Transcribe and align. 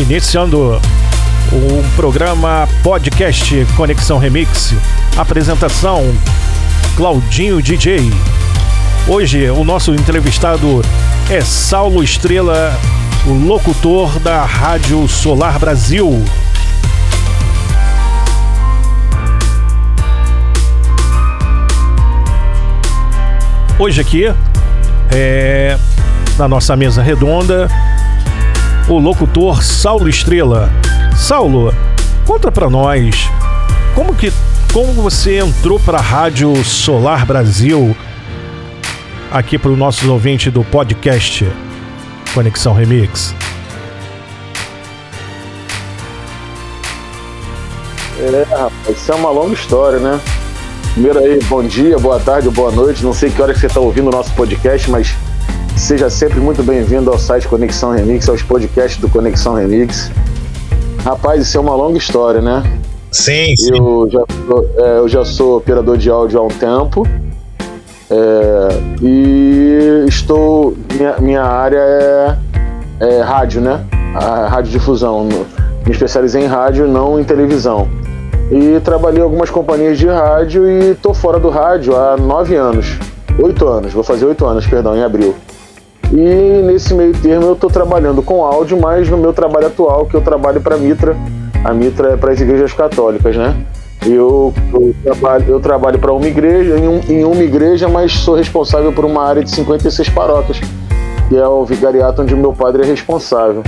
Iniciando 0.00 0.80
o 1.52 1.94
programa 1.94 2.66
podcast 2.82 3.66
Conexão 3.76 4.16
Remix. 4.16 4.74
Apresentação 5.14 6.02
Claudinho 6.96 7.60
DJ. 7.60 8.10
Hoje 9.06 9.50
o 9.50 9.62
nosso 9.62 9.94
entrevistado 9.94 10.80
é 11.28 11.42
Saulo 11.42 12.02
Estrela, 12.02 12.74
o 13.26 13.32
locutor 13.32 14.18
da 14.20 14.42
Rádio 14.42 15.06
Solar 15.06 15.58
Brasil. 15.58 16.24
Hoje 23.78 24.00
aqui 24.00 24.24
é 25.12 25.78
na 26.38 26.48
nossa 26.48 26.74
mesa 26.74 27.02
redonda 27.02 27.68
o 28.94 28.98
locutor 28.98 29.62
Saulo 29.62 30.08
Estrela. 30.08 30.68
Saulo, 31.16 31.72
conta 32.26 32.50
para 32.50 32.68
nós 32.68 33.28
como 33.94 34.14
que 34.14 34.32
como 34.72 34.92
você 34.94 35.38
entrou 35.38 35.78
para 35.78 35.98
a 35.98 36.00
Rádio 36.00 36.54
Solar 36.64 37.24
Brasil 37.24 37.96
aqui 39.30 39.58
para 39.58 39.70
os 39.70 39.78
nossos 39.78 40.08
ouvintes 40.08 40.52
do 40.52 40.64
podcast 40.64 41.48
Conexão 42.34 42.72
Remix. 42.74 43.34
É, 48.18 48.42
rapaz, 48.50 48.98
isso 48.98 49.12
é 49.12 49.14
uma 49.14 49.30
longa 49.30 49.54
história, 49.54 49.98
né? 49.98 50.20
Primeiro 50.92 51.20
aí, 51.20 51.38
bom 51.44 51.62
dia, 51.62 51.96
boa 51.98 52.18
tarde, 52.18 52.50
boa 52.50 52.72
noite. 52.72 53.04
Não 53.04 53.14
sei 53.14 53.30
que 53.30 53.40
hora 53.40 53.54
que 53.54 53.60
você 53.60 53.66
está 53.66 53.78
ouvindo 53.78 54.08
o 54.08 54.10
nosso 54.10 54.32
podcast, 54.34 54.90
mas 54.90 55.14
seja 55.90 56.08
sempre 56.08 56.38
muito 56.38 56.62
bem-vindo 56.62 57.10
ao 57.10 57.18
site 57.18 57.48
Conexão 57.48 57.90
Remix, 57.90 58.28
aos 58.28 58.44
podcasts 58.44 59.00
do 59.00 59.08
Conexão 59.08 59.54
Remix. 59.54 60.08
Rapaz, 61.02 61.42
isso 61.42 61.58
é 61.58 61.60
uma 61.60 61.74
longa 61.74 61.98
história, 61.98 62.40
né? 62.40 62.62
Sim, 63.10 63.56
sim. 63.56 63.76
Eu 63.76 64.08
já, 64.08 64.20
é, 64.76 64.98
eu 64.98 65.08
já 65.08 65.24
sou 65.24 65.56
operador 65.56 65.96
de 65.96 66.08
áudio 66.08 66.38
há 66.38 66.44
um 66.44 66.48
tempo. 66.48 67.04
É, 68.08 68.68
e 69.02 70.04
estou. 70.06 70.76
Minha, 70.94 71.16
minha 71.18 71.42
área 71.42 71.80
é, 71.80 72.36
é, 73.00 73.20
rádio, 73.22 73.60
né? 73.60 73.84
A 74.14 74.46
rádio 74.46 74.70
difusão. 74.70 75.28
Me 75.84 75.90
especializei 75.90 76.44
em 76.44 76.46
rádio, 76.46 76.86
não 76.86 77.18
em 77.18 77.24
televisão. 77.24 77.88
E 78.48 78.78
trabalhei 78.78 79.18
em 79.18 79.24
algumas 79.24 79.50
companhias 79.50 79.98
de 79.98 80.06
rádio 80.06 80.70
e 80.70 80.94
tô 80.94 81.12
fora 81.12 81.40
do 81.40 81.48
rádio 81.48 81.96
há 81.96 82.16
nove 82.16 82.54
anos. 82.54 82.96
Oito 83.42 83.66
anos, 83.66 83.92
vou 83.92 84.04
fazer 84.04 84.26
oito 84.26 84.46
anos, 84.46 84.64
perdão, 84.68 84.96
em 84.96 85.02
abril. 85.02 85.34
E 86.12 86.62
nesse 86.62 86.92
meio 86.92 87.12
termo 87.12 87.46
eu 87.46 87.52
estou 87.52 87.70
trabalhando 87.70 88.22
com 88.22 88.44
áudio, 88.44 88.78
mas 88.80 89.08
no 89.08 89.16
meu 89.16 89.32
trabalho 89.32 89.68
atual, 89.68 90.06
que 90.06 90.14
eu 90.14 90.20
trabalho 90.20 90.60
para 90.60 90.74
a 90.74 90.78
Mitra, 90.78 91.16
a 91.64 91.72
Mitra 91.72 92.10
é 92.10 92.16
para 92.16 92.32
as 92.32 92.40
igrejas 92.40 92.72
católicas, 92.72 93.36
né? 93.36 93.54
Eu, 94.04 94.52
eu 94.72 94.94
trabalho, 95.04 95.44
eu 95.46 95.60
trabalho 95.60 95.98
para 95.98 96.12
uma 96.12 96.26
igreja, 96.26 96.78
em, 96.78 96.88
um, 96.88 97.00
em, 97.08 97.24
uma 97.24 97.42
igreja, 97.42 97.86
mas 97.86 98.12
sou 98.12 98.34
responsável 98.34 98.92
por 98.92 99.04
uma 99.04 99.22
área 99.22 99.44
de 99.44 99.50
56 99.50 100.08
paróquias, 100.08 100.58
que 101.28 101.36
é 101.36 101.46
o 101.46 101.64
vicariato 101.64 102.22
onde 102.22 102.34
meu 102.34 102.52
padre 102.52 102.82
é 102.82 102.86
responsável. 102.86 103.62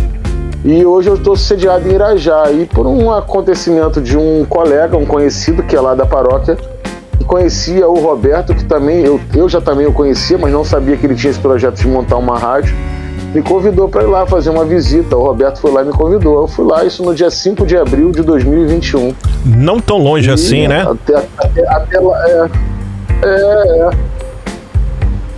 E 0.65 0.87
hoje 0.87 1.11
eu 1.11 1.15
estou 1.15 1.37
sediado 1.37 1.87
em 1.87 1.93
Irajá, 1.93 2.50
e 2.50 2.65
por 2.65 2.87
um 2.87 3.12
acontecimento 3.12 4.00
de 4.00 4.16
um 4.16 4.45
colega, 4.49 4.97
um 4.97 5.05
conhecido 5.05 5.62
que 5.62 5.77
é 5.77 5.81
lá 5.81 5.95
da 5.95 6.06
paróquia, 6.06 6.56
conhecia 7.27 7.89
o 7.89 7.95
Roberto, 8.00 8.55
que 8.55 8.65
também 8.65 9.05
eu, 9.05 9.21
eu 9.34 9.49
já 9.49 9.61
também 9.61 9.87
o 9.87 9.93
conhecia, 9.93 10.37
mas 10.39 10.53
não 10.53 10.65
sabia 10.65 10.97
que 10.97 11.06
ele 11.06 11.15
tinha 11.15 11.31
esse 11.31 11.41
projeto 11.41 11.77
de 11.77 11.89
montar 11.89 12.17
uma 12.17 12.39
rádio 12.39 12.75
me 13.34 13.43
convidou 13.43 13.89
para 13.89 14.03
ir 14.03 14.06
lá 14.06 14.27
fazer 14.27 14.50
uma 14.50 14.65
visita. 14.65 15.17
O 15.17 15.22
Roberto 15.22 15.59
foi 15.59 15.71
lá 15.71 15.83
e 15.83 15.87
me 15.87 15.93
convidou. 15.93 16.43
Eu 16.43 16.49
fui 16.49 16.67
lá, 16.67 16.84
isso 16.84 17.03
no 17.03 17.15
dia 17.15 17.31
5 17.31 17.67
de 17.67 17.77
abril 17.77 18.12
de 18.12 18.22
2021. 18.22 19.15
Não 19.45 19.81
tão 19.81 19.99
longe 19.99 20.28
e 20.28 20.33
assim, 20.33 20.69
né? 20.69 20.83
Até, 20.83 21.17
até, 21.39 21.69
até 21.69 22.01
lá, 22.01 22.28
é, 22.28 22.51
é, 23.22 23.91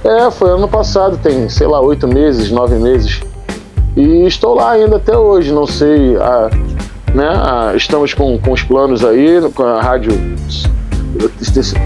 é, 0.05 0.27
é. 0.27 0.31
foi 0.31 0.51
ano 0.51 0.69
passado, 0.69 1.17
tem, 1.17 1.49
sei 1.49 1.67
lá, 1.67 1.81
oito 1.81 2.09
meses, 2.09 2.51
nove 2.51 2.77
meses. 2.77 3.21
E 3.97 4.27
estou 4.27 4.55
lá 4.55 4.73
ainda 4.73 4.97
até 4.97 5.17
hoje, 5.17 5.53
não 5.53 5.67
sei. 5.67 6.17
A, 6.17 6.51
né, 7.15 7.29
a, 7.29 7.77
estamos 7.77 8.13
com, 8.13 8.37
com 8.39 8.51
os 8.51 8.63
planos 8.63 9.05
aí, 9.05 9.41
com 9.55 9.63
a 9.63 9.81
rádio 9.81 10.13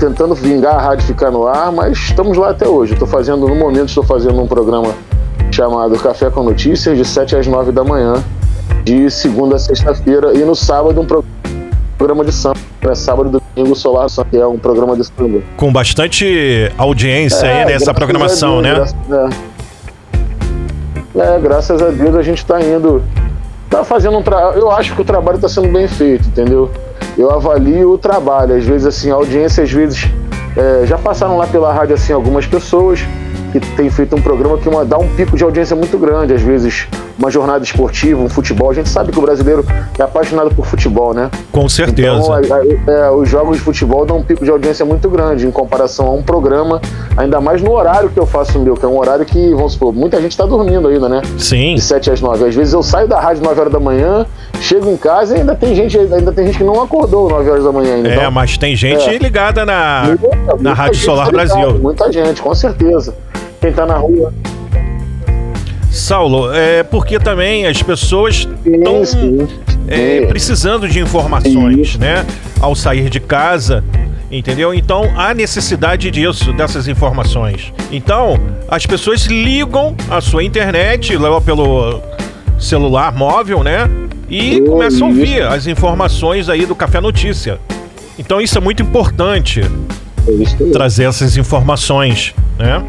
tentando 0.00 0.34
vingar 0.34 0.74
a 0.74 0.80
rádio 0.80 1.06
ficar 1.06 1.30
no 1.30 1.46
ar, 1.46 1.70
mas 1.72 1.98
estamos 1.98 2.36
lá 2.36 2.50
até 2.50 2.66
hoje. 2.66 2.94
Estou 2.94 3.08
fazendo, 3.08 3.46
no 3.46 3.54
momento, 3.54 3.88
estou 3.88 4.04
fazendo 4.04 4.40
um 4.40 4.46
programa 4.46 4.94
chamado 5.50 5.98
Café 5.98 6.30
com 6.30 6.42
Notícias, 6.42 6.96
de 6.96 7.04
7 7.04 7.36
às 7.36 7.46
9 7.46 7.72
da 7.72 7.84
manhã, 7.84 8.14
de 8.84 9.10
segunda 9.10 9.56
a 9.56 9.58
sexta-feira, 9.58 10.32
e 10.34 10.44
no 10.44 10.54
sábado 10.54 11.00
um 11.00 11.06
programa 11.96 12.24
de 12.24 12.32
samba. 12.32 12.58
É 12.80 12.94
sábado 12.94 13.28
e 13.28 13.56
domingo 13.56 13.74
Solar 13.74 14.06
que 14.30 14.36
é 14.36 14.46
um 14.46 14.58
programa 14.58 14.96
de 14.96 15.04
samba. 15.04 15.42
Com 15.56 15.72
bastante 15.72 16.72
audiência 16.78 17.44
é, 17.44 17.64
aí 17.64 17.72
nessa 17.72 17.92
programação, 17.92 18.62
Deus, 18.62 18.94
né? 19.08 19.28
é. 21.16 21.20
é, 21.20 21.40
graças 21.40 21.82
a 21.82 21.90
Deus 21.90 22.14
a 22.14 22.22
gente 22.22 22.38
está 22.38 22.60
indo. 22.60 23.02
Tá 23.68 23.84
fazendo 23.84 24.18
um 24.18 24.22
trabalho. 24.22 24.58
Eu 24.58 24.70
acho 24.70 24.94
que 24.94 25.02
o 25.02 25.04
trabalho 25.04 25.36
está 25.36 25.48
sendo 25.48 25.68
bem 25.68 25.86
feito, 25.86 26.28
entendeu? 26.28 26.70
Eu 27.16 27.30
avalio 27.30 27.92
o 27.92 27.98
trabalho. 27.98 28.54
Às 28.54 28.64
vezes, 28.64 28.86
assim, 28.86 29.10
a 29.10 29.14
audiência, 29.14 29.62
às 29.62 29.70
vezes. 29.70 30.08
É, 30.56 30.86
já 30.86 30.98
passaram 30.98 31.36
lá 31.36 31.46
pela 31.46 31.72
rádio 31.72 31.94
assim 31.94 32.12
algumas 32.12 32.44
pessoas 32.44 33.00
que 33.52 33.60
tem 33.60 33.88
feito 33.90 34.16
um 34.16 34.20
programa 34.20 34.58
que 34.58 34.68
uma, 34.68 34.84
dá 34.84 34.98
um 34.98 35.08
pico 35.14 35.36
de 35.36 35.44
audiência 35.44 35.76
muito 35.76 35.96
grande, 35.96 36.34
às 36.34 36.42
vezes 36.42 36.88
uma 37.18 37.30
jornada 37.30 37.64
esportiva, 37.64 38.22
um 38.22 38.28
futebol. 38.28 38.70
A 38.70 38.74
gente 38.74 38.88
sabe 38.88 39.10
que 39.10 39.18
o 39.18 39.22
brasileiro 39.22 39.66
é 39.98 40.02
apaixonado 40.02 40.54
por 40.54 40.64
futebol, 40.64 41.12
né? 41.12 41.30
Com 41.50 41.68
certeza. 41.68 42.18
Então, 42.18 42.32
a, 42.32 42.38
a, 42.38 43.08
é, 43.08 43.10
os 43.10 43.28
jogos 43.28 43.56
de 43.56 43.62
futebol 43.62 44.06
dão 44.06 44.18
um 44.18 44.22
pico 44.22 44.44
de 44.44 44.50
audiência 44.50 44.84
muito 44.84 45.10
grande 45.10 45.46
em 45.46 45.50
comparação 45.50 46.06
a 46.06 46.12
um 46.12 46.22
programa, 46.22 46.80
ainda 47.16 47.40
mais 47.40 47.60
no 47.60 47.72
horário 47.72 48.08
que 48.08 48.18
eu 48.18 48.26
faço 48.26 48.58
o 48.58 48.62
meu, 48.62 48.74
que 48.74 48.84
é 48.84 48.88
um 48.88 48.96
horário 48.96 49.24
que, 49.24 49.52
vamos 49.54 49.72
supor, 49.72 49.92
muita 49.92 50.20
gente 50.20 50.30
está 50.30 50.46
dormindo 50.46 50.86
ainda, 50.86 51.08
né? 51.08 51.22
Sim. 51.36 51.74
De 51.74 51.80
7 51.80 52.12
às 52.12 52.20
9. 52.20 52.46
Às 52.46 52.54
vezes 52.54 52.72
eu 52.72 52.82
saio 52.82 53.08
da 53.08 53.18
rádio 53.18 53.42
9 53.42 53.60
horas 53.60 53.72
da 53.72 53.80
manhã, 53.80 54.24
chego 54.60 54.88
em 54.88 54.96
casa 54.96 55.36
e 55.36 55.40
ainda 55.40 55.56
tem 55.56 55.74
gente, 55.74 55.98
ainda 55.98 56.32
tem 56.32 56.46
gente 56.46 56.58
que 56.58 56.64
não 56.64 56.80
acordou 56.80 57.28
9 57.28 57.50
horas 57.50 57.64
da 57.64 57.72
manhã 57.72 57.94
ainda. 57.96 58.08
É, 58.08 58.16
então, 58.16 58.30
mas 58.30 58.56
tem 58.56 58.76
gente 58.76 59.08
é. 59.08 59.18
ligada 59.18 59.66
na, 59.66 60.04
muita, 60.06 60.62
na 60.62 60.72
Rádio 60.72 61.00
Solar 61.00 61.30
Brasil. 61.32 61.78
Muita 61.78 62.12
gente, 62.12 62.40
com 62.40 62.54
certeza 62.54 63.14
quem 63.60 63.70
está 63.70 63.84
na 63.84 63.96
rua. 63.96 64.32
Saulo, 65.90 66.52
é 66.54 66.82
porque 66.82 67.18
também 67.18 67.66
as 67.66 67.82
pessoas 67.82 68.46
estão 68.64 69.02
é, 69.86 70.26
precisando 70.26 70.88
de 70.88 71.00
informações, 71.00 71.96
né? 71.96 72.24
Ao 72.60 72.74
sair 72.74 73.08
de 73.08 73.20
casa, 73.20 73.82
entendeu? 74.30 74.74
Então 74.74 75.10
há 75.16 75.32
necessidade 75.32 76.10
disso, 76.10 76.52
dessas 76.52 76.88
informações. 76.88 77.72
Então 77.90 78.38
as 78.68 78.84
pessoas 78.86 79.22
ligam 79.26 79.96
a 80.10 80.20
sua 80.20 80.44
internet, 80.44 81.16
levam 81.16 81.40
pelo 81.40 82.02
celular 82.58 83.14
móvel, 83.14 83.62
né? 83.62 83.88
E 84.28 84.60
começam 84.60 85.06
a 85.06 85.10
ouvir 85.10 85.42
as 85.42 85.66
informações 85.66 86.48
aí 86.48 86.66
do 86.66 86.74
Café 86.74 87.00
Notícia. 87.00 87.58
Então 88.18 88.40
isso 88.40 88.58
é 88.58 88.60
muito 88.60 88.82
importante. 88.82 89.62
É 89.62 90.70
trazer 90.70 91.04
essas 91.04 91.38
informações, 91.38 92.34
né? 92.58 92.84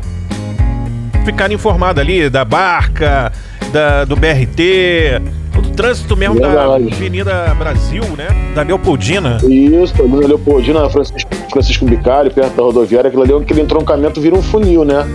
Ficar 1.25 1.51
informado 1.51 1.99
ali 1.99 2.29
da 2.29 2.43
barca, 2.43 3.31
da, 3.71 4.05
do 4.05 4.15
BRT, 4.15 5.21
do 5.61 5.69
trânsito 5.71 6.15
mesmo 6.15 6.35
Verdade. 6.35 6.85
da 6.85 6.95
Avenida 6.95 7.55
Brasil, 7.57 8.03
né? 8.17 8.27
Da 8.55 8.63
Leopoldina. 8.63 9.37
Isso, 9.43 9.93
da 9.95 10.27
Leopoldina, 10.27 10.89
Francisco, 10.89 11.29
Francisco 11.51 11.85
Bicalho, 11.85 12.31
perto 12.31 12.55
da 12.55 12.63
rodoviária, 12.63 13.07
aquilo 13.07 13.23
ali, 13.23 13.33
aquele 13.33 13.61
entroncamento 13.61 14.19
vira 14.21 14.35
um 14.35 14.41
funil, 14.41 14.83
né? 14.83 15.07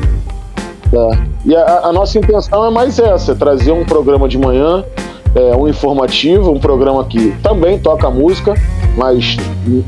É. 0.92 1.18
E 1.46 1.56
a, 1.56 1.80
a, 1.84 1.92
nossa 1.92 2.18
intenção 2.18 2.64
é 2.64 2.70
mais 2.70 2.98
essa, 2.98 3.32
é 3.32 3.34
trazer 3.34 3.72
um 3.72 3.84
programa 3.84 4.28
de 4.28 4.38
manhã, 4.38 4.84
é, 5.34 5.56
um 5.56 5.68
informativo, 5.68 6.52
um 6.52 6.60
programa 6.60 7.04
que 7.04 7.32
também 7.42 7.78
toca 7.78 8.08
música, 8.08 8.54
mas 8.96 9.36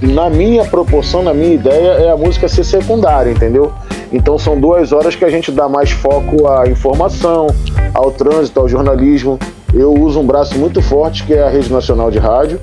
na 0.03 0.29
minha 0.29 0.65
proporção, 0.65 1.23
na 1.23 1.33
minha 1.33 1.55
ideia, 1.55 1.91
é 1.93 2.11
a 2.11 2.17
música 2.17 2.49
ser 2.49 2.65
secundária, 2.65 3.31
entendeu? 3.31 3.73
Então 4.13 4.39
são 4.39 4.59
duas 4.59 4.93
horas 4.93 5.15
que 5.15 5.25
a 5.25 5.29
gente 5.29 5.51
dá 5.51 5.69
mais 5.69 5.91
foco 5.91 6.47
à 6.49 6.69
informação, 6.69 7.49
ao 7.95 8.11
trânsito, 8.11 8.61
ao 8.61 8.69
jornalismo. 8.69 9.39
Eu 9.75 9.93
uso 9.93 10.21
um 10.21 10.27
braço 10.27 10.59
muito 10.59 10.81
forte 10.81 11.25
que 11.25 11.35
é 11.35 11.43
a 11.43 11.49
Rede 11.49 11.73
Nacional 11.73 12.11
de 12.11 12.19
Rádio, 12.19 12.61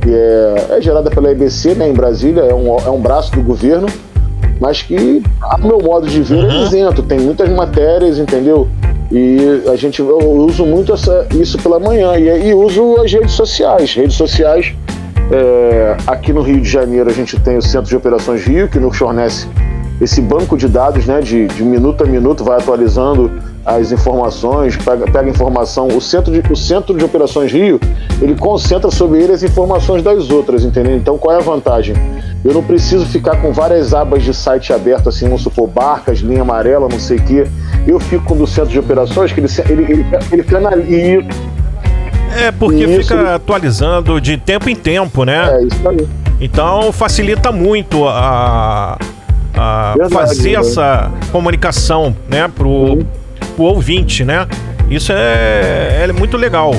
que 0.00 0.10
é, 0.12 0.66
é 0.76 0.80
gerada 0.80 1.10
pela 1.10 1.30
EBC 1.30 1.74
né, 1.74 1.88
em 1.88 1.92
Brasília, 1.92 2.42
é 2.42 2.54
um, 2.54 2.76
é 2.76 2.90
um 2.90 3.00
braço 3.00 3.32
do 3.32 3.42
governo, 3.42 3.86
mas 4.60 4.82
que, 4.82 5.22
a 5.40 5.58
meu 5.58 5.80
modo 5.80 6.06
de 6.06 6.20
ver, 6.22 6.44
é 6.44 6.48
uhum. 6.48 6.64
isento. 6.64 7.02
Tem 7.02 7.18
muitas 7.18 7.48
matérias, 7.48 8.18
entendeu? 8.18 8.68
E 9.10 9.38
a 9.70 9.76
gente, 9.76 10.00
eu 10.00 10.18
uso 10.18 10.64
muito 10.64 10.92
essa, 10.92 11.26
isso 11.34 11.58
pela 11.58 11.78
manhã 11.78 12.16
e, 12.16 12.48
e 12.48 12.54
uso 12.54 12.96
as 13.00 13.12
redes 13.12 13.32
sociais. 13.32 13.94
Redes 13.94 14.16
sociais, 14.16 14.74
é, 15.32 15.96
aqui 16.06 16.32
no 16.32 16.42
Rio 16.42 16.60
de 16.60 16.68
Janeiro 16.68 17.08
a 17.08 17.12
gente 17.12 17.40
tem 17.40 17.56
o 17.56 17.62
Centro 17.62 17.88
de 17.88 17.96
Operações 17.96 18.44
Rio, 18.44 18.68
que 18.68 18.78
nos 18.78 18.96
fornece 18.96 19.48
esse 19.98 20.20
banco 20.20 20.56
de 20.56 20.68
dados, 20.68 21.06
né, 21.06 21.20
de, 21.20 21.46
de 21.46 21.62
minuto 21.62 22.04
a 22.04 22.06
minuto, 22.06 22.44
vai 22.44 22.58
atualizando 22.58 23.30
as 23.64 23.92
informações, 23.92 24.76
pega, 24.76 25.04
pega 25.10 25.30
informação. 25.30 25.86
O 25.88 26.00
centro, 26.00 26.32
de, 26.32 26.52
o 26.52 26.56
centro 26.56 26.96
de 26.96 27.04
Operações 27.04 27.52
Rio, 27.52 27.80
ele 28.20 28.34
concentra 28.34 28.90
sobre 28.90 29.22
ele 29.22 29.32
as 29.32 29.42
informações 29.42 30.02
das 30.02 30.28
outras, 30.28 30.64
entendeu? 30.64 30.96
Então 30.96 31.16
qual 31.16 31.36
é 31.36 31.38
a 31.38 31.42
vantagem? 31.42 31.94
Eu 32.44 32.52
não 32.52 32.62
preciso 32.62 33.06
ficar 33.06 33.40
com 33.40 33.52
várias 33.52 33.94
abas 33.94 34.24
de 34.24 34.34
site 34.34 34.72
aberto, 34.72 35.08
assim, 35.08 35.26
vamos 35.26 35.42
supor, 35.42 35.68
barcas, 35.68 36.18
linha 36.18 36.42
amarela, 36.42 36.88
não 36.90 36.98
sei 36.98 37.18
o 37.18 37.24
quê. 37.24 37.46
Eu 37.86 38.00
fico 38.00 38.34
do 38.34 38.46
centro 38.46 38.70
de 38.70 38.80
operações, 38.80 39.32
que 39.32 39.40
ele, 39.40 39.48
ele, 39.68 39.92
ele, 39.92 40.06
ele 40.32 40.42
canaliza. 40.42 41.28
É, 42.36 42.52
porque 42.52 42.84
isso, 42.84 43.02
fica 43.02 43.34
atualizando 43.36 44.20
de 44.20 44.36
tempo 44.36 44.68
em 44.68 44.74
tempo, 44.74 45.24
né? 45.24 45.58
É, 45.58 45.64
isso 45.64 45.88
aí. 45.88 46.08
Então 46.40 46.92
facilita 46.92 47.52
muito 47.52 48.06
a, 48.08 48.98
a 49.56 49.94
Verdade, 49.96 50.14
fazer 50.14 50.52
né? 50.52 50.60
essa 50.60 51.12
comunicação, 51.30 52.16
né, 52.28 52.48
pro, 52.48 52.68
uhum 52.68 53.06
o 53.58 53.64
ouvinte, 53.64 54.24
né? 54.24 54.46
Isso 54.90 55.12
é, 55.12 56.04
é 56.08 56.12
muito 56.12 56.36
legal. 56.36 56.72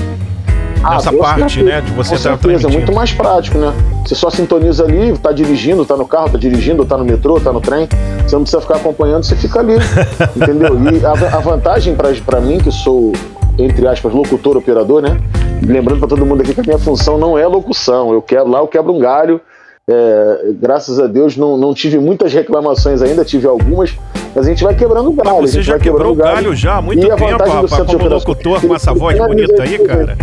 Ah, 0.83 0.97
Essa 0.97 1.13
parte, 1.13 1.53
certeza. 1.53 1.63
né, 1.63 1.81
de 1.81 1.91
você 1.91 2.15
estar 2.15 2.37
transmitindo. 2.37 2.73
É 2.73 2.77
muito 2.77 2.93
mais 2.93 3.13
prático, 3.13 3.57
né? 3.57 3.73
Você 4.05 4.15
só 4.15 4.29
sintoniza 4.29 4.83
ali, 4.83 5.17
tá 5.17 5.31
dirigindo, 5.31 5.85
tá 5.85 5.95
no 5.95 6.05
carro, 6.05 6.31
tá 6.31 6.37
dirigindo, 6.37 6.83
tá 6.83 6.97
no 6.97 7.05
metrô, 7.05 7.39
tá 7.39 7.53
no 7.53 7.61
trem. 7.61 7.87
Você 8.27 8.35
não 8.35 8.41
precisa 8.41 8.61
ficar 8.61 8.75
acompanhando, 8.75 9.23
você 9.23 9.35
fica 9.35 9.59
ali. 9.59 9.75
entendeu? 10.35 10.77
E 10.91 11.05
a, 11.05 11.37
a 11.37 11.39
vantagem 11.39 11.95
para 11.95 12.41
mim, 12.41 12.57
que 12.57 12.69
sou, 12.69 13.13
entre 13.57 13.87
aspas, 13.87 14.13
locutor, 14.13 14.57
operador, 14.57 15.01
né? 15.01 15.17
Lembrando 15.65 15.99
para 15.99 16.09
todo 16.09 16.25
mundo 16.25 16.41
aqui 16.41 16.53
que 16.53 16.59
a 16.59 16.63
minha 16.63 16.79
função 16.79 17.17
não 17.17 17.37
é 17.37 17.47
locução. 17.47 18.13
Eu 18.13 18.21
quero 18.21 18.49
lá, 18.49 18.59
eu 18.59 18.67
quebro 18.67 18.93
um 18.93 18.99
galho. 18.99 19.39
É, 19.85 20.51
graças 20.61 20.97
a 20.97 21.07
Deus 21.07 21.35
não, 21.35 21.57
não 21.57 21.73
tive 21.73 21.99
muitas 21.99 22.33
reclamações 22.33 23.01
ainda, 23.01 23.25
tive 23.25 23.47
algumas, 23.47 23.93
mas 24.33 24.45
a 24.45 24.49
gente 24.49 24.63
vai 24.63 24.73
quebrando 24.73 25.09
o 25.09 25.13
galho. 25.13 25.41
você 25.41 25.61
já 25.61 25.77
quebrou 25.77 26.13
o 26.13 26.15
galho, 26.15 26.35
galho 26.35 26.55
já 26.55 26.77
há 26.77 26.81
muito 26.81 27.01
tempo, 27.01 27.25
rapaz, 27.25 27.85
como 27.85 28.07
locutor 28.07 28.61
com 28.61 28.73
essa 28.73 28.93
voz 28.93 29.17
bonita 29.17 29.61
aí, 29.61 29.77
cara. 29.79 30.17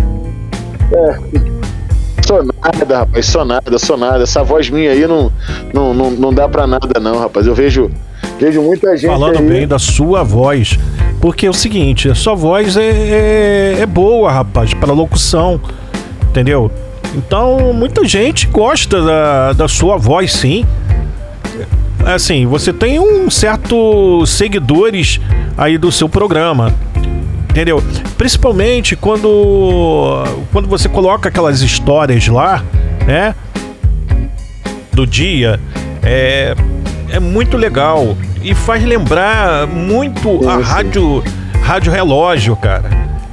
É. 0.93 1.61
Sou 2.27 2.43
nada, 2.43 2.99
rapaz, 2.99 3.27
sou 3.27 3.45
nada, 3.45 3.79
sou 3.79 3.97
nada. 3.99 4.23
Essa 4.23 4.43
voz 4.43 4.71
minha 4.71 4.93
aí 4.93 5.07
não, 5.07 5.31
não, 5.75 5.93
não, 5.93 6.11
não 6.11 6.33
dá 6.33 6.49
pra 6.49 6.67
nada, 6.67 6.99
não, 6.99 7.19
rapaz. 7.19 7.47
Eu 7.47 7.55
vejo, 7.55 7.91
vejo 8.41 8.63
muita 8.63 8.97
gente. 8.97 9.11
Falando 9.11 9.39
aí... 9.39 9.49
bem 9.49 9.69
da 9.69 9.79
sua 9.79 10.23
voz. 10.23 10.79
Porque 11.21 11.47
é 11.47 11.51
o 11.51 11.55
seguinte, 11.55 12.09
a 12.09 12.15
sua 12.15 12.35
voz 12.35 12.77
é, 12.77 12.89
é, 12.89 13.77
é 13.81 13.87
boa, 13.87 14.33
rapaz, 14.33 14.73
para 14.73 14.93
locução. 14.93 15.61
Entendeu? 16.31 16.71
Então, 17.15 17.73
muita 17.75 18.05
gente 18.05 18.47
gosta 18.47 19.03
da, 19.03 19.53
da 19.53 19.69
sua 19.69 19.97
voz, 19.97 20.33
sim 20.33 20.65
assim, 22.05 22.47
você 22.47 22.73
tem 22.73 22.99
um 22.99 23.31
certo 23.31 24.25
seguidores 24.27 25.21
aí 25.57 25.77
do 25.77 25.91
seu 25.93 26.09
programa. 26.09 26.75
Entendeu? 27.51 27.83
Principalmente 28.17 28.95
quando 28.95 30.25
quando 30.53 30.69
você 30.69 30.89
coloca 30.89 31.29
aquelas 31.29 31.63
histórias 31.63 32.29
lá, 32.29 32.65
né? 33.07 33.35
Do 34.93 35.07
dia, 35.07 35.59
é 36.03 36.55
é 37.13 37.21
muito 37.21 37.57
legal 37.57 38.17
e 38.43 38.55
faz 38.55 38.85
lembrar 38.85 39.67
muito 39.67 40.49
a 40.49 40.57
rádio 40.57 41.23
rádio 41.63 41.93
relógio, 41.93 42.57
cara. 42.57 42.91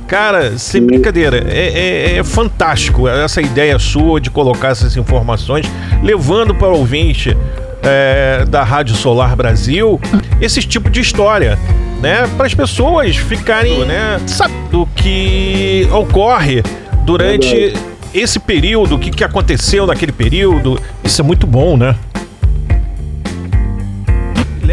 Cara, 0.07 0.57
sem 0.57 0.85
brincadeira, 0.85 1.45
é, 1.49 2.13
é, 2.13 2.17
é, 2.17 2.23
fantástico 2.23 3.07
essa 3.09 3.41
ideia 3.41 3.77
sua 3.77 4.21
de 4.21 4.29
colocar 4.29 4.69
essas 4.69 4.95
informações, 4.95 5.69
levando 6.01 6.55
para 6.55 6.69
o 6.69 6.77
ouvinte 6.77 7.35
é, 7.83 8.45
da 8.45 8.63
Rádio 8.63 8.95
Solar 8.95 9.35
Brasil 9.35 9.99
esse 10.39 10.61
tipo 10.61 10.89
de 10.89 11.01
história. 11.01 11.57
Né, 12.01 12.29
para 12.37 12.45
as 12.45 12.53
pessoas 12.53 13.15
ficarem 13.15 13.83
né, 13.83 14.19
do 14.69 14.85
que 14.95 15.89
ocorre 15.91 16.61
durante 17.03 17.73
esse 18.13 18.39
período, 18.39 18.95
o 18.95 18.99
que, 18.99 19.09
que 19.09 19.23
aconteceu 19.23 19.87
naquele 19.87 20.11
período. 20.11 20.79
Isso 21.03 21.21
é 21.21 21.23
muito 21.23 21.47
bom, 21.47 21.75
né? 21.75 21.95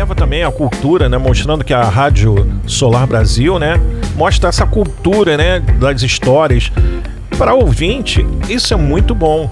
Leva 0.05 0.15
também 0.15 0.45
a 0.45 0.53
cultura, 0.53 1.09
né, 1.09 1.17
mostrando 1.17 1.65
que 1.65 1.73
a 1.73 1.83
Rádio 1.83 2.47
Solar 2.67 3.07
Brasil, 3.07 3.59
né, 3.59 3.81
mostra 4.15 4.51
essa 4.51 4.67
cultura, 4.67 5.39
né, 5.39 5.61
das 5.61 6.03
histórias 6.03 6.71
para 7.39 7.55
ouvinte. 7.55 8.25
Isso 8.47 8.75
é 8.75 8.77
muito 8.77 9.15
bom. 9.15 9.49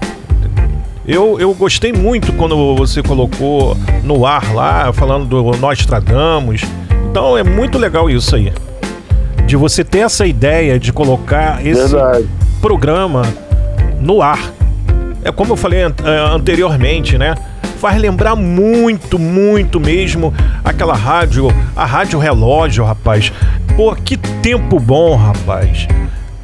Eu, 1.07 1.39
eu 1.39 1.51
gostei 1.55 1.91
muito 1.91 2.31
quando 2.33 2.75
você 2.75 3.01
colocou 3.01 3.75
no 4.03 4.27
ar 4.27 4.53
lá, 4.53 4.93
falando 4.93 5.25
do 5.25 5.57
Nós 5.57 5.83
Tradamos. 5.87 6.61
Então 7.09 7.35
é 7.35 7.43
muito 7.43 7.79
legal 7.79 8.07
isso 8.07 8.35
aí. 8.35 8.53
De 9.47 9.55
você 9.55 9.83
ter 9.83 9.99
essa 9.99 10.25
ideia 10.25 10.79
de 10.79 10.93
colocar 10.93 11.65
esse 11.65 11.89
Verdade. 11.89 12.29
programa 12.61 13.23
no 13.99 14.21
ar. 14.21 14.39
É 15.23 15.31
como 15.31 15.53
eu 15.53 15.57
falei 15.57 15.81
eh, 15.81 15.89
anteriormente, 16.31 17.17
né? 17.17 17.35
Faz 17.83 17.99
lembrar 17.99 18.33
muito, 18.37 19.19
muito 19.19 19.77
mesmo 19.77 20.33
aquela 20.63 20.95
rádio, 20.95 21.53
a 21.75 21.83
rádio 21.83 22.17
relógio, 22.17 22.85
rapaz. 22.85 23.29
Pô, 23.75 23.93
que 23.93 24.15
tempo 24.15 24.79
bom, 24.79 25.17
rapaz. 25.17 25.85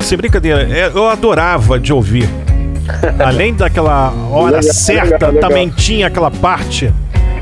Sem 0.02 0.18
brincadeira, 0.18 0.64
é, 0.70 0.92
eu 0.94 1.08
adorava 1.08 1.80
de 1.80 1.94
ouvir. 1.94 2.28
Além 3.26 3.54
daquela 3.54 4.12
hora 4.30 4.58
legal, 4.58 4.74
certa, 4.74 5.14
legal, 5.14 5.32
legal. 5.32 5.50
também 5.50 5.70
tinha 5.70 6.08
aquela 6.08 6.30
parte. 6.30 6.94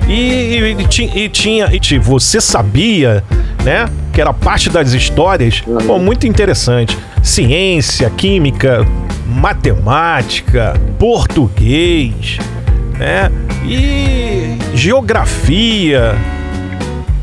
E, 0.07 0.13
e, 0.13 0.73
e, 0.73 1.23
e 1.23 1.29
tinha. 1.29 1.67
E, 1.73 1.97
você 1.97 2.39
sabia, 2.39 3.23
né? 3.63 3.89
Que 4.13 4.21
era 4.21 4.31
parte 4.31 4.69
das 4.69 4.93
histórias. 4.93 5.63
Uhum. 5.65 5.77
Pô, 5.79 5.97
muito 5.97 6.27
interessante. 6.27 6.95
Ciência, 7.23 8.11
química, 8.11 8.85
matemática, 9.25 10.79
português, 10.99 12.37
né? 12.97 13.31
E 13.65 14.57
geografia. 14.73 16.15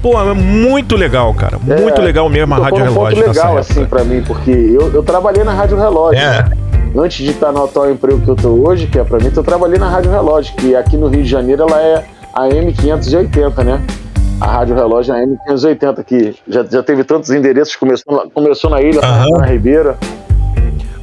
Pô, 0.02 0.20
é 0.20 0.34
muito 0.34 0.96
legal, 0.96 1.32
cara. 1.32 1.58
Muito 1.58 2.00
é, 2.00 2.04
legal 2.04 2.28
mesmo 2.28 2.52
a 2.54 2.58
Rádio 2.58 2.84
Relógio. 2.84 3.16
Muito 3.16 3.28
legal, 3.28 3.56
assim, 3.56 3.86
para 3.86 4.04
mim, 4.04 4.22
porque 4.22 4.50
eu, 4.50 4.92
eu 4.92 5.02
trabalhei 5.02 5.42
na 5.44 5.54
Rádio 5.54 5.78
Relógio. 5.78 6.20
É. 6.20 6.42
Né? 6.42 6.64
antes 6.96 7.24
de 7.24 7.30
estar 7.30 7.50
no 7.50 7.64
atual 7.64 7.90
emprego 7.90 8.20
que 8.20 8.28
eu 8.28 8.36
tô 8.36 8.50
hoje, 8.50 8.86
que 8.86 8.98
é 8.98 9.04
para 9.04 9.18
mim, 9.18 9.30
eu 9.34 9.42
trabalhei 9.42 9.78
na 9.78 9.88
Rádio 9.88 10.10
Relógio, 10.10 10.54
que 10.56 10.76
aqui 10.76 10.96
no 10.96 11.08
Rio 11.08 11.22
de 11.22 11.28
Janeiro 11.28 11.66
ela 11.68 11.80
é 11.80 12.04
a 12.32 12.48
M580, 12.48 13.64
né? 13.64 13.82
A 14.40 14.46
Rádio 14.46 14.74
Relógio 14.74 15.14
é 15.14 15.22
a 15.22 15.26
M580, 15.26 16.04
que 16.04 16.36
já, 16.46 16.64
já 16.64 16.82
teve 16.82 17.04
tantos 17.04 17.30
endereços, 17.30 17.76
começou, 17.76 18.30
começou 18.32 18.70
na 18.70 18.80
ilha, 18.80 19.00
uhum. 19.00 19.38
na 19.38 19.46
Ribeira. 19.46 19.96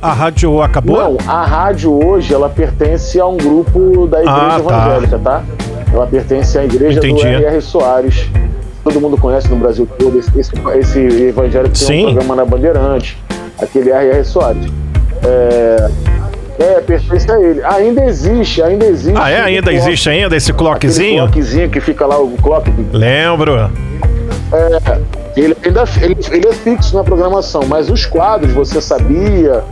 A 0.01 0.13
rádio 0.13 0.61
acabou? 0.63 0.97
Não, 0.97 1.17
a 1.27 1.45
rádio 1.45 1.93
hoje 2.03 2.33
ela 2.33 2.49
pertence 2.49 3.19
a 3.19 3.27
um 3.27 3.37
grupo 3.37 4.07
da 4.07 4.19
Igreja 4.23 4.55
ah. 4.55 4.59
Evangélica, 4.59 5.19
tá? 5.19 5.43
Ela 5.93 6.07
pertence 6.07 6.57
à 6.57 6.65
Igreja 6.65 6.97
Entendi. 6.97 7.21
do 7.21 7.27
R.R. 7.27 7.61
Soares. 7.61 8.27
Todo 8.83 8.99
mundo 8.99 9.15
conhece 9.15 9.47
no 9.49 9.57
Brasil 9.57 9.87
todo 9.99 10.17
esse, 10.17 10.31
esse, 10.39 10.51
esse 10.79 10.99
evangélico 10.99 11.75
que 11.75 11.85
tem 11.85 12.07
um 12.07 12.13
programa 12.13 12.35
na 12.37 12.45
Bandeirante, 12.45 13.15
aquele 13.61 13.91
R.R. 13.91 14.23
Soares. 14.23 14.65
É, 15.23 15.91
é, 16.59 16.81
pertence 16.81 17.31
a 17.31 17.39
ele. 17.39 17.63
Ainda 17.63 18.03
existe, 18.05 18.63
ainda 18.63 18.85
existe. 18.85 19.19
Ah, 19.19 19.29
é? 19.29 19.41
Ainda 19.41 19.71
existe 19.71 20.09
ainda 20.09 20.35
esse 20.35 20.51
clockzinho? 20.51 21.25
clockzinho 21.25 21.69
que 21.69 21.79
fica 21.79 22.07
lá, 22.07 22.19
o 22.19 22.31
clock. 22.37 22.71
Lembro. 22.91 23.69
É, 24.51 24.99
ele 25.37 25.55
ainda 25.63 25.83
ele, 26.01 26.17
ele 26.31 26.47
é 26.47 26.53
fixo 26.53 26.95
na 26.95 27.03
programação, 27.03 27.61
mas 27.67 27.87
os 27.87 28.07
quadros, 28.07 28.51
você 28.51 28.81
sabia 28.81 29.63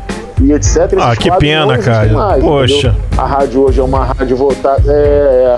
e 0.41 0.53
etc. 0.53 0.93
Ah, 0.99 1.15
que 1.15 1.31
pena, 1.37 1.77
cara. 1.77 2.11
Mais, 2.11 2.43
Poxa. 2.43 2.89
Entendeu? 2.89 3.01
A 3.17 3.25
rádio 3.25 3.61
hoje 3.61 3.79
é 3.79 3.83
uma 3.83 4.05
rádio 4.05 4.37
voltada. 4.37 4.91
É, 4.91 5.57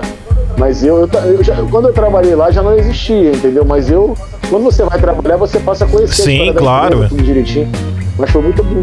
Mas 0.58 0.84
eu, 0.84 0.98
eu, 0.98 1.08
eu 1.08 1.42
já, 1.42 1.56
quando 1.70 1.88
eu 1.88 1.92
trabalhei 1.92 2.34
lá 2.34 2.50
já 2.50 2.62
não 2.62 2.76
existia, 2.76 3.32
entendeu? 3.32 3.64
Mas 3.64 3.90
eu, 3.90 4.16
quando 4.50 4.64
você 4.64 4.82
vai 4.84 4.98
trabalhar, 4.98 5.36
você 5.36 5.58
passa 5.58 5.84
a 5.84 5.88
conhecer 5.88 6.22
Sim, 6.22 6.50
a 6.50 6.54
claro. 6.54 7.08
tudo 7.08 7.22
direitinho. 7.22 7.70
Mas 8.18 8.30
foi 8.30 8.42
muito 8.42 8.62
bom. 8.62 8.82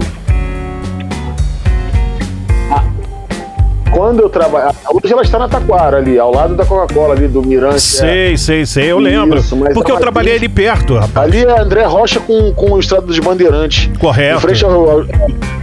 Quando 3.91 4.21
eu 4.21 4.29
trabalho. 4.29 4.75
Hoje 4.91 5.13
ela 5.13 5.21
está 5.21 5.39
na 5.39 5.47
Taquara 5.47 5.97
ali, 5.97 6.17
ao 6.17 6.33
lado 6.33 6.55
da 6.55 6.65
Coca-Cola 6.65 7.13
ali, 7.13 7.27
do 7.27 7.41
Mirante. 7.41 7.81
Sei, 7.81 8.33
é. 8.33 8.37
sei, 8.37 8.65
sei, 8.65 8.91
eu 8.91 8.99
lembro. 8.99 9.39
Isso, 9.39 9.57
porque 9.73 9.91
eu 9.91 9.97
trabalhei 9.97 10.35
ali 10.35 10.49
perto, 10.49 10.95
rapaz. 10.95 11.27
Ali 11.27 11.43
é 11.43 11.59
André 11.59 11.83
Rocha 11.85 12.19
com, 12.19 12.53
com 12.53 12.71
o 12.71 12.79
Estrada 12.79 13.05
dos 13.05 13.19
Bandeirantes. 13.19 13.89
Correto. 13.99 14.37
Em 14.37 14.41
frente, 14.41 14.65
ao, 14.65 15.05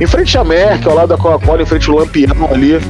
em 0.01 0.07
frente 0.07 0.39
à 0.39 0.45
Merck, 0.45 0.87
ao 0.87 0.95
lado 0.95 1.09
da 1.09 1.17
Coca-Cola, 1.17 1.63
em 1.63 1.67
frente 1.67 1.89
ao 1.89 1.97
Lampião 1.97 2.49
ali. 2.53 2.81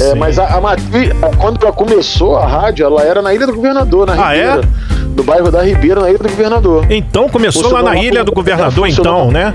É, 0.00 0.14
mas 0.14 0.38
a, 0.38 0.56
a 0.56 0.60
matriz, 0.60 1.10
quando 1.38 1.62
ela 1.62 1.72
começou 1.72 2.36
a 2.36 2.46
rádio, 2.46 2.84
ela 2.84 3.02
era 3.02 3.22
na 3.22 3.32
Ilha 3.32 3.46
do 3.46 3.54
Governador, 3.54 4.06
na 4.06 4.12
ah, 4.14 4.32
Ribeira. 4.32 4.60
É? 4.60 5.04
Do 5.14 5.22
bairro 5.22 5.50
da 5.50 5.62
Ribeira, 5.62 6.00
na 6.00 6.08
Ilha 6.08 6.18
do 6.18 6.28
Governador. 6.28 6.86
Então 6.90 7.28
começou 7.28 7.70
lá 7.70 7.82
na 7.82 7.96
Ilha 7.96 8.24
do 8.24 8.32
Governador, 8.32 8.88
então, 8.88 9.30
né? 9.30 9.54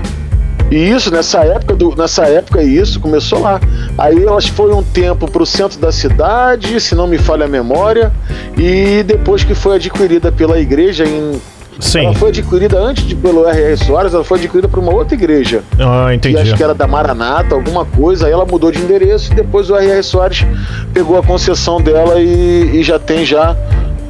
E 0.70 0.76
isso, 0.76 1.10
nessa 1.10 1.40
época, 1.40 1.74
do, 1.74 1.94
nessa 1.96 2.24
época, 2.26 2.62
isso 2.62 3.00
começou 3.00 3.40
lá. 3.40 3.60
Aí 3.98 4.22
elas 4.22 4.46
foram 4.46 4.78
um 4.78 4.82
tempo 4.82 5.28
para 5.28 5.42
o 5.42 5.46
centro 5.46 5.78
da 5.80 5.90
cidade, 5.90 6.80
se 6.80 6.94
não 6.94 7.06
me 7.06 7.18
falha 7.18 7.46
a 7.46 7.48
memória, 7.48 8.12
e 8.56 9.02
depois 9.02 9.42
que 9.42 9.54
foi 9.54 9.76
adquirida 9.76 10.30
pela 10.30 10.58
igreja 10.60 11.04
em 11.04 11.40
Sim. 11.80 12.04
Ela 12.04 12.14
foi 12.14 12.28
adquirida 12.28 12.78
antes 12.78 13.06
de, 13.06 13.14
pelo 13.14 13.48
R.R. 13.48 13.76
Soares, 13.78 14.12
ela 14.12 14.22
foi 14.22 14.38
adquirida 14.38 14.68
por 14.68 14.78
uma 14.78 14.92
outra 14.92 15.14
igreja. 15.14 15.62
Ah, 15.78 16.14
entendi. 16.14 16.36
Acho 16.36 16.54
que 16.54 16.62
era 16.62 16.74
da 16.74 16.86
Maranata, 16.86 17.54
alguma 17.54 17.86
coisa. 17.86 18.26
Aí 18.26 18.32
ela 18.32 18.44
mudou 18.44 18.70
de 18.70 18.78
endereço 18.78 19.32
e 19.32 19.34
depois 19.34 19.70
o 19.70 19.76
R.R. 19.76 20.02
Soares 20.02 20.44
pegou 20.92 21.18
a 21.18 21.22
concessão 21.22 21.80
dela 21.80 22.20
e, 22.20 22.70
e 22.74 22.82
já 22.82 22.98
tem 22.98 23.24
já 23.24 23.56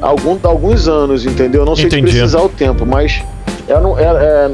algum, 0.01 0.37
alguns 0.43 0.87
anos, 0.87 1.25
entendeu? 1.25 1.63
Não 1.63 1.75
sei 1.75 1.85
Entendi. 1.85 2.11
se 2.11 2.17
precisar 2.17 2.41
o 2.41 2.49
tempo, 2.49 2.85
mas 2.85 3.21
é, 3.71 3.79
não- 3.81 3.97
é- 3.99 4.03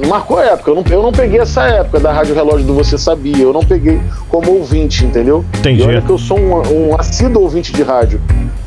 é, 0.01 0.07
marcou 0.07 0.38
a 0.39 0.45
época. 0.45 0.71
Eu 0.71 0.75
não, 0.75 0.83
eu 0.89 1.01
não 1.03 1.12
peguei 1.12 1.39
essa 1.39 1.63
época 1.63 2.00
da 2.00 2.12
Rádio 2.12 2.36
Relógio 2.36 2.65
do 2.65 2.74
Você 2.74 2.97
Sabia. 2.97 3.43
Eu 3.43 3.53
não 3.53 3.62
peguei 3.62 4.00
como 4.29 4.51
ouvinte, 4.53 5.05
entendeu? 5.05 5.43
Entendi. 5.57 5.81
E 5.81 5.86
olha 5.86 6.01
que 6.01 6.09
eu 6.09 6.17
sou 6.17 6.38
um, 6.39 6.89
um 6.89 6.95
assíduo 7.00 7.43
ouvinte 7.43 7.71
de 7.74 7.83
rádio. 7.83 8.21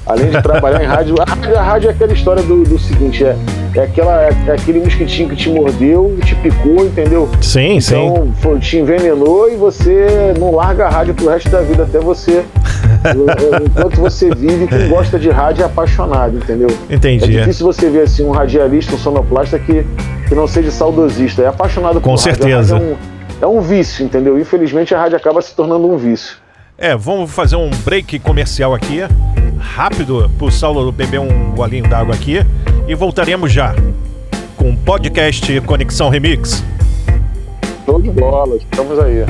Além 0.06 0.30
de 0.30 0.42
trabalhar 0.42 0.82
em 0.82 0.86
rádio, 0.86 1.14
a 1.20 1.24
rádio, 1.30 1.58
a 1.58 1.62
rádio 1.62 1.88
é 1.88 1.92
aquela 1.92 2.12
história 2.12 2.42
do, 2.42 2.64
do 2.64 2.78
seguinte: 2.78 3.22
é, 3.24 3.36
é, 3.76 3.80
aquela, 3.82 4.22
é, 4.22 4.30
é 4.48 4.52
aquele 4.52 4.80
mosquitinho 4.80 5.28
que 5.28 5.36
te 5.36 5.48
mordeu, 5.50 6.16
te 6.24 6.34
picou, 6.36 6.84
entendeu? 6.84 7.28
Sim, 7.40 7.78
sim. 7.80 7.94
Então, 8.06 8.32
foi- 8.40 8.58
te 8.58 8.78
envenenou 8.78 9.48
e 9.52 9.54
você 9.56 10.34
não 10.38 10.52
larga 10.52 10.86
a 10.86 10.88
rádio 10.88 11.14
pro 11.14 11.28
resto 11.28 11.48
da 11.50 11.60
vida, 11.60 11.84
até 11.84 12.00
você. 12.00 12.44
enquanto 13.66 14.00
você 14.00 14.34
vive, 14.34 14.66
quem 14.66 14.88
gosta 14.88 15.18
de 15.18 15.30
rádio 15.30 15.62
é 15.62 15.66
apaixonado, 15.66 16.36
entendeu? 16.36 16.68
É 16.88 16.94
Entendi. 16.96 17.26
difícil 17.30 17.64
você 17.66 17.88
ver 17.88 18.02
assim 18.02 18.24
um 18.24 18.30
radialista, 18.30 18.94
um 18.94 18.98
sonoplasta 18.98 19.58
que, 19.58 19.86
que 20.30 20.34
não 20.36 20.46
seja 20.46 20.70
saudosista, 20.70 21.42
é 21.42 21.48
apaixonado 21.48 22.00
Com 22.00 22.10
por. 22.10 22.14
A 22.14 22.18
certeza. 22.18 22.76
rádio 22.76 22.76
É 22.76 22.80
um, 22.80 22.96
é 23.42 23.46
um 23.48 23.60
vício, 23.60 24.04
entendeu? 24.04 24.38
Infelizmente 24.38 24.94
a 24.94 25.00
rádio 25.00 25.16
acaba 25.16 25.42
se 25.42 25.52
tornando 25.56 25.90
um 25.90 25.96
vício. 25.96 26.36
É, 26.78 26.96
vamos 26.96 27.32
fazer 27.32 27.56
um 27.56 27.68
break 27.84 28.20
comercial 28.20 28.72
aqui, 28.72 29.00
rápido, 29.58 30.30
pro 30.38 30.48
Saulo 30.48 30.92
beber 30.92 31.18
um 31.18 31.50
golinho 31.50 31.88
d'água 31.88 32.14
aqui, 32.14 32.38
e 32.86 32.94
voltaremos 32.94 33.50
já 33.50 33.74
com 34.56 34.70
o 34.70 34.76
podcast 34.76 35.60
Conexão 35.62 36.08
Remix. 36.08 36.62
Show 37.84 38.00
de 38.00 38.10
bola, 38.10 38.56
estamos 38.56 39.00
aí. 39.00 39.24